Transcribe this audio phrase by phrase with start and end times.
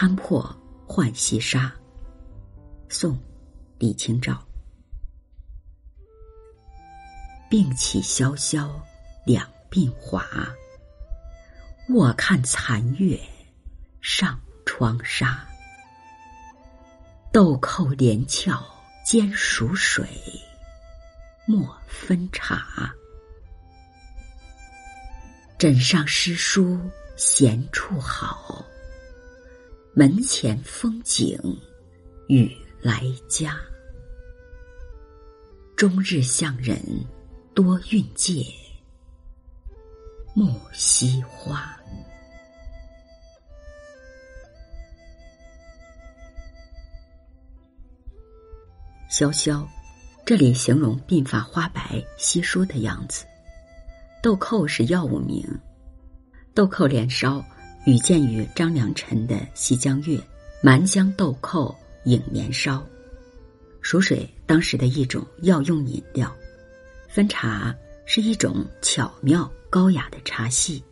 [0.00, 0.42] 摊破
[0.86, 1.70] 浣溪沙。
[2.88, 3.22] 宋，
[3.78, 4.42] 李清照。
[7.50, 8.82] 病起萧萧，
[9.26, 10.26] 两鬓华。
[11.90, 13.20] 卧看残月，
[14.00, 15.46] 上窗纱。
[17.30, 18.58] 豆蔻连翘
[19.04, 20.08] 兼蜀水，
[21.46, 22.90] 莫分茶。
[25.58, 26.80] 枕上诗书
[27.18, 28.64] 闲处好，
[29.92, 31.36] 门前风景
[32.28, 32.48] 雨
[32.80, 33.60] 来佳。
[35.76, 36.78] 终日向人
[37.54, 38.44] 多运借，
[40.32, 41.76] 木樨花。
[49.10, 49.68] 萧萧，
[50.24, 53.24] 这里形容鬓发花白、稀疏的样子。
[54.22, 55.44] 豆蔻是药物名，
[56.54, 57.44] 豆蔻连梢
[57.86, 60.16] 语见于张良辰的《西江月》
[60.62, 62.86] ：“蛮香豆蔻影年烧。”
[63.80, 66.30] 蜀水当时的一种药用饮料，
[67.08, 70.84] 分茶是一种巧妙高雅的茶系，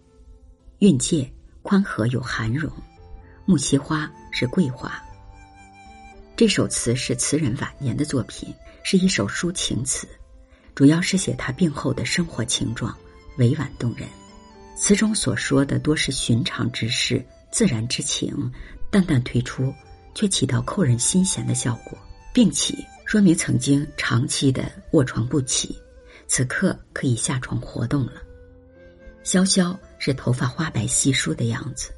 [0.78, 1.30] 韵界
[1.62, 2.72] 宽和有涵容，
[3.44, 4.98] 木樨花是桂花。
[6.36, 8.48] 这首词是词人晚年的作品，
[8.82, 10.08] 是一首抒情词，
[10.74, 12.96] 主要是写他病后的生活情状。
[13.36, 14.08] 委婉动人，
[14.78, 18.50] 词中所说的多是寻常之事、自然之情，
[18.90, 19.74] 淡淡推出，
[20.14, 21.98] 却起到扣人心弦的效果。
[22.32, 25.76] 并起说明曾经长期的卧床不起，
[26.28, 28.22] 此刻可以下床活动了。
[29.24, 31.90] 萧萧是头发花白稀疏的样子，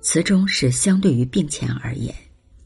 [0.00, 2.12] 词中是相对于病前而言，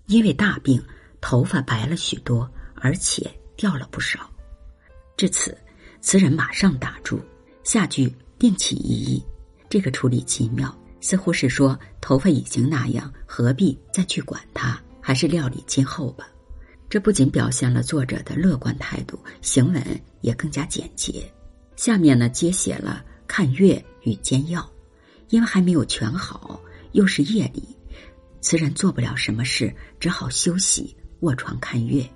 [0.06, 0.82] 因为大病，
[1.20, 4.30] 头发白了许多，而且掉了不少。
[5.14, 5.56] 至此，
[6.00, 7.20] 词人马上打住。
[7.62, 9.24] 下句并起一意，
[9.68, 14.78] 这个处理奇妙，似乎是说头发已经那样，何必再去管它？
[15.00, 16.28] 还是料理今后吧。
[16.88, 19.82] 这不仅表现了作者的乐观态度，行文
[20.20, 21.32] 也更加简洁。
[21.76, 24.68] 下面呢，接写了看月与煎药，
[25.28, 26.60] 因为还没有全好，
[26.92, 27.62] 又是夜里，
[28.40, 32.08] 词人做不了什么事，只好休息，卧床看月。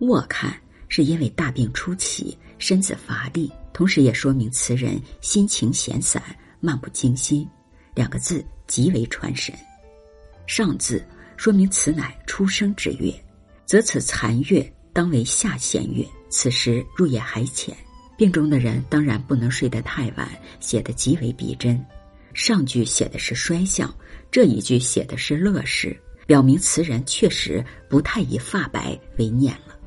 [0.00, 0.54] 卧看
[0.88, 3.50] 是因为大病初起，身子乏力。
[3.72, 6.20] 同时也说明词人心情闲散、
[6.58, 7.48] 漫不经心，
[7.94, 9.54] 两个字极为传神。
[10.48, 13.14] 上字说明此乃初生之月，
[13.64, 16.04] 则此残月当为下弦月。
[16.28, 17.72] 此时入夜还浅，
[18.16, 21.80] 病中的人当然不能睡得太晚，写得极为逼真。
[22.34, 23.94] 上句写的是衰相，
[24.28, 25.96] 这一句写的是乐事，
[26.26, 29.78] 表明词人确实不太以发白为念了。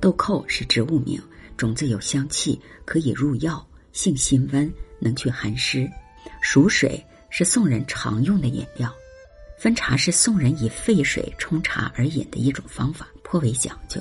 [0.00, 1.20] 豆蔻是植物名。
[1.56, 5.90] 种子有香气，可以入药，性辛温，能去寒湿。
[6.40, 8.94] 熟水是宋人常用的饮料，
[9.58, 14.00] 分茶是宋人以沸水冲茶而饮的一种方法，颇为讲究。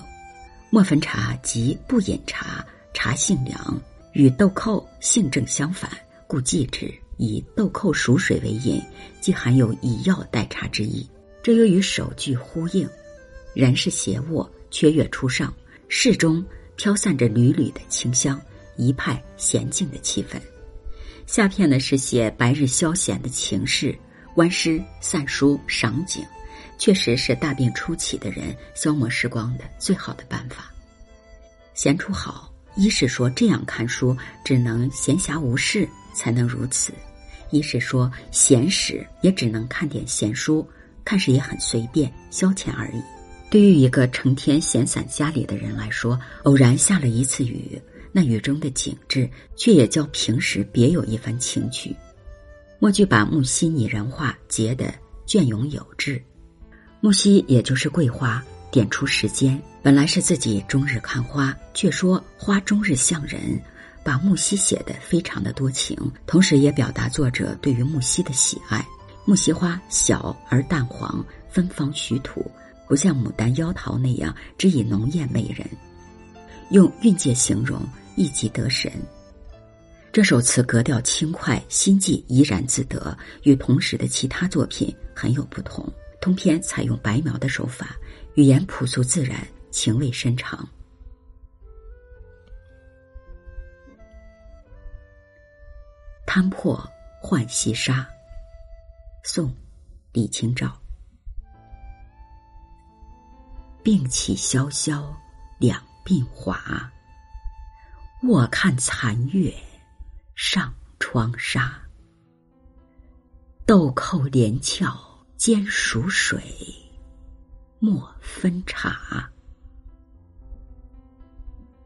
[0.69, 3.81] 莫分茶即不饮茶，茶性凉，
[4.13, 5.89] 与豆蔻性正相反，
[6.27, 6.93] 故忌之。
[7.17, 8.83] 以豆蔻熟水为饮，
[9.22, 11.09] 既含有以药代茶之意。
[11.41, 12.89] 这又与首句呼应。
[13.53, 15.53] 人是斜卧，缺月初上，
[15.87, 16.45] 室中。
[16.75, 18.39] 飘散着缕缕的清香，
[18.77, 20.39] 一派娴静的气氛。
[21.25, 23.97] 下片呢是写白日消闲的情事，
[24.33, 26.23] 观诗、散书、赏景，
[26.77, 30.71] 确实是大病初起的人消磨时光的最好的办法。
[31.73, 36.91] 闲处好，一是说这样看书只能闲暇无事才能如此；
[37.49, 40.67] 一是说闲时也只能看点闲书，
[41.03, 43.01] 看时也很随便消遣而已。
[43.55, 51.95] 对于一个成天闲散家里的人来说，偶然下了一次雨，那雨中的景致却也较平时别有一番情趣。
[52.79, 54.93] 墨剧把木樨拟人化，结得
[55.25, 56.21] 隽永有致。
[56.99, 63.57] 木樨也就是桂花，点出时间，本来是自己终日看花，却说花终日像人，
[64.03, 65.97] 把木樨写得非常的多情，
[66.28, 68.85] 同时也表达作者对于木樨的喜爱。
[69.23, 72.46] 木樨花小而淡黄，芬芳徐土。
[72.87, 75.67] 不像牡丹、妖桃那样只以浓艳媚人，
[76.70, 77.82] 用韵界形容
[78.16, 78.91] 一即得神。
[80.11, 85.85] 这首词格调轻快，心迹怡然自得，与同时的其他作品很有不同。
[86.22, 87.96] 通篇采用白描的手法，
[88.35, 90.67] 语言朴素自然，情味深长。
[96.26, 96.81] 摊破
[97.22, 98.08] 浣溪沙，
[99.23, 99.53] 宋，
[100.14, 100.84] 李清照。
[103.85, 105.16] 并起萧萧，
[105.59, 106.91] 两鬓华。
[108.23, 109.53] 卧看残月，
[110.34, 111.79] 上窗纱。
[113.64, 114.99] 豆蔻连翘
[115.37, 116.41] 兼熟水，
[117.78, 119.29] 莫分茶。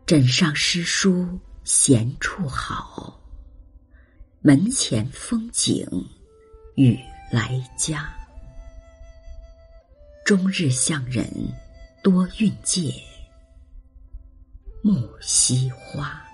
[0.05, 3.21] 枕上诗书闲处好，
[4.39, 5.85] 门前风景
[6.77, 6.97] 雨
[7.29, 8.09] 来佳。
[10.25, 11.27] 终日向人
[12.01, 12.93] 多运介，
[14.81, 14.91] 木
[15.21, 16.28] 樨花。